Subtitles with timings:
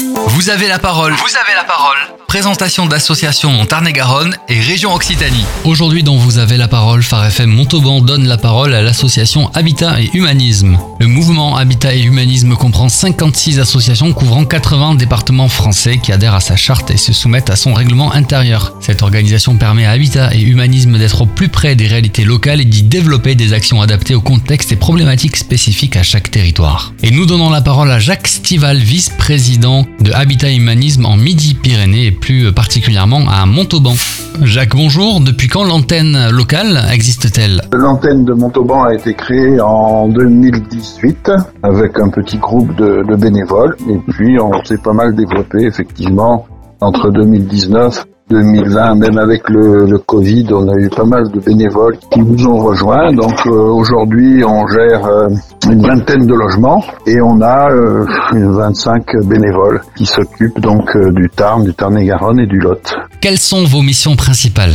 [0.00, 1.12] Vous avez la parole.
[1.14, 1.96] Vous avez la parole.
[2.28, 5.44] Présentation d'associations en Tarn-et-Garonne et région Occitanie.
[5.64, 10.00] Aujourd'hui, dans Vous avez la parole, Phare FM Montauban donne la parole à l'association Habitat
[10.00, 10.78] et Humanisme.
[11.00, 16.40] Le mouvement Habitat et Humanisme comprend 56 associations couvrant 80 départements français qui adhèrent à
[16.40, 18.74] sa charte et se soumettent à son règlement intérieur.
[18.80, 22.66] Cette organisation permet à Habitat et Humanisme d'être au plus près des réalités locales et
[22.66, 26.92] d'y développer des actions adaptées au contexte et problématiques spécifiques à chaque territoire.
[27.02, 32.10] Et nous donnons la parole à Jacques Stival, vice-président de Habitat Humanisme en Midi-Pyrénées et
[32.10, 33.94] plus particulièrement à Montauban.
[34.42, 35.20] Jacques, bonjour.
[35.20, 37.62] Depuis quand l'antenne locale existe-t-elle?
[37.72, 43.76] L'antenne de Montauban a été créée en 2018 avec un petit groupe de, de bénévoles
[43.90, 46.46] et puis on s'est pas mal développé effectivement
[46.80, 51.96] entre 2019 2020, même avec le, le, Covid, on a eu pas mal de bénévoles
[52.10, 53.12] qui nous ont rejoints.
[53.12, 55.28] Donc euh, aujourd'hui, on gère euh,
[55.70, 61.28] une vingtaine de logements et on a euh, 25 bénévoles qui s'occupent donc euh, du
[61.30, 62.94] Tarn, du Tarn-et-Garonne et du Lot.
[63.20, 64.72] Quelles sont vos missions principales?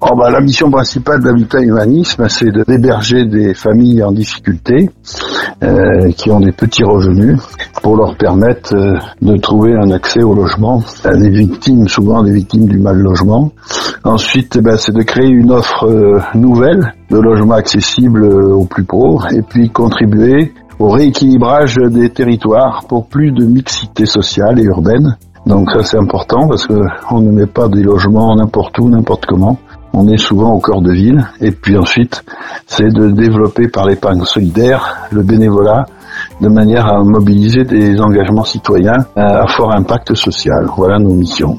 [0.00, 4.90] Oh bah, la mission principale d'Habitat Humanisme, c'est d'héberger des familles en difficulté
[5.62, 7.40] euh, qui ont des petits revenus
[7.82, 12.32] pour leur permettre euh, de trouver un accès au logement à des victimes, souvent des
[12.32, 13.52] victimes du mal logement.
[14.04, 18.64] Ensuite, eh ben, c'est de créer une offre euh, nouvelle de logement accessible euh, aux
[18.64, 24.64] plus pauvres et puis contribuer au rééquilibrage des territoires pour plus de mixité sociale et
[24.64, 25.16] urbaine.
[25.46, 26.74] Donc ça c'est important parce que
[27.10, 29.58] on ne met pas des logements n'importe où, n'importe comment.
[29.92, 31.26] On est souvent au cœur de ville.
[31.40, 32.22] Et puis ensuite,
[32.66, 35.86] c'est de développer par l'épargne solidaire le bénévolat
[36.40, 40.66] de manière à mobiliser des engagements citoyens à fort impact social.
[40.76, 41.56] Voilà nos missions.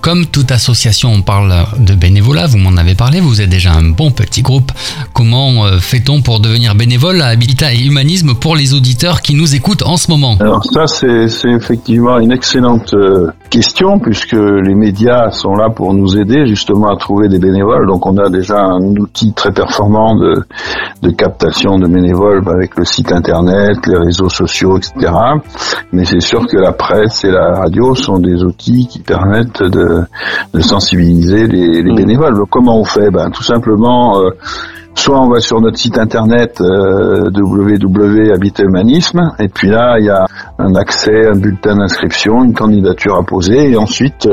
[0.00, 3.82] Comme toute association, on parle de bénévolat, vous m'en avez parlé, vous êtes déjà un
[3.82, 4.72] bon petit groupe.
[5.12, 9.54] Comment euh, fait-on pour devenir bénévole à Habitat et Humanisme pour les auditeurs qui nous
[9.54, 10.38] écoutent en ce moment?
[10.40, 16.16] Alors ça, c'est effectivement une excellente euh, question puisque les médias sont là pour nous
[16.16, 17.86] aider justement à trouver des bénévoles.
[17.86, 20.42] Donc on a déjà un outil très performant de,
[21.02, 25.12] de captation de bénévoles avec le site internet, les réseaux sociaux, etc.
[25.92, 30.04] Mais c'est sûr que la presse et la radio sont des outils qui permettent de
[30.54, 32.34] de sensibiliser les, les, bénévoles.
[32.34, 33.10] Donc, comment on fait?
[33.10, 34.30] Ben, Tout simplement, euh,
[34.94, 37.30] soit on va sur notre site internet euh,
[39.38, 40.26] et puis là, il y a
[40.58, 44.28] un accès, un bulletin d'inscription, une candidature à poser et ensuite,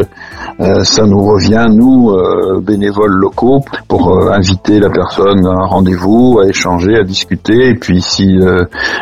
[0.59, 5.65] euh, ça nous revient, nous, euh, bénévoles locaux, pour euh, inviter la personne à un
[5.67, 8.37] rendez-vous, à échanger, à discuter et puis si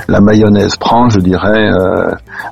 [0.08, 1.70] la mayonnaise prend, je dirais,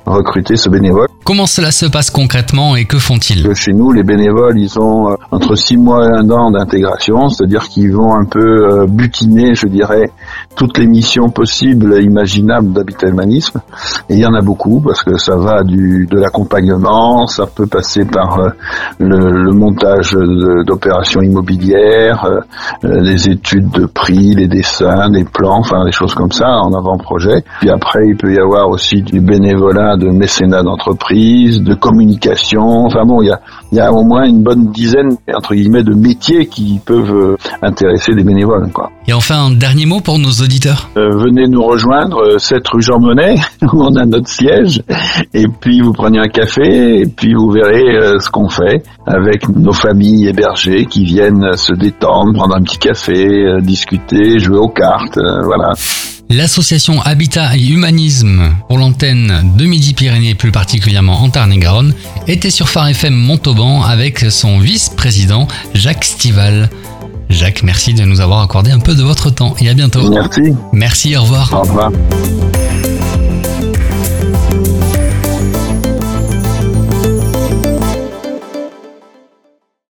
[0.06, 1.08] recruter ce bénévole.
[1.24, 3.54] Comment cela se passe concrètement et que font-ils?
[3.54, 7.92] Chez nous, les bénévoles, ils ont entre 6 mois et un an d'intégration, c'est-à-dire qu'ils
[7.92, 10.10] vont un peu euh, butiner, je dirais,
[10.56, 13.60] toutes les missions possibles et imaginables d'habitat humanisme.
[14.08, 17.66] Et il y en a beaucoup, parce que ça va du de l'accompagnement, ça peut
[17.66, 18.48] passer par euh,
[18.98, 20.16] le, montage
[20.66, 22.26] d'opérations immobilières,
[22.82, 27.44] les études de prix, les dessins, les plans, enfin des choses comme ça en avant-projet.
[27.60, 32.86] Puis après, il peut y avoir aussi du bénévolat de mécénat d'entreprise de communication.
[32.86, 33.40] Enfin bon, il y a,
[33.72, 38.24] y a au moins une bonne dizaine, entre guillemets, de métiers qui peuvent intéresser des
[38.24, 38.70] bénévoles.
[38.84, 38.92] Quoi.
[39.08, 40.90] Et enfin, un dernier mot pour nos auditeurs.
[40.96, 44.82] Euh, venez nous rejoindre, 7 rue Jean Monnet, où on a notre siège,
[45.32, 49.48] et puis vous prenez un café, et puis vous verrez euh, ce qu'on fait avec
[49.48, 54.68] nos familles hébergées qui viennent se détendre, prendre un petit café, euh, discuter, jouer aux
[54.68, 55.72] cartes, voilà.
[56.30, 61.94] L'association Habitat et Humanisme pour l'antenne de Midi-Pyrénées, plus particulièrement en Tarn-et-Garonne,
[62.26, 66.70] était sur Phare FM Montauban avec son vice-président Jacques Stival.
[67.34, 70.08] Jacques, merci de nous avoir accordé un peu de votre temps et à bientôt.
[70.08, 70.54] Merci.
[70.72, 71.52] Merci, au revoir.
[71.52, 71.90] Au revoir.